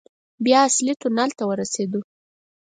بيا 0.43 0.59
اصلي 0.67 0.93
تونل 1.01 1.29
ته 1.37 1.43
ورسېدو. 1.49 1.99